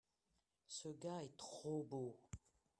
ce 0.65 0.87
gars 0.89 1.21
est 1.21 1.37
trop 1.37 1.83
beau. 1.83 2.17